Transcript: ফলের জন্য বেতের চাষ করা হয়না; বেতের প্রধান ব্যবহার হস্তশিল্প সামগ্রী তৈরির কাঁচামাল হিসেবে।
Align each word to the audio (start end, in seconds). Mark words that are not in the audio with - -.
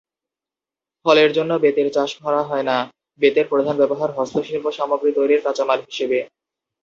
ফলের 1.05 1.29
জন্য 1.33 1.51
বেতের 1.63 1.87
চাষ 1.95 2.11
করা 2.21 2.41
হয়না; 2.43 2.77
বেতের 3.21 3.45
প্রধান 3.51 3.75
ব্যবহার 3.77 4.09
হস্তশিল্প 4.17 4.65
সামগ্রী 4.77 5.11
তৈরির 5.17 5.43
কাঁচামাল 5.45 5.79
হিসেবে। 5.87 6.19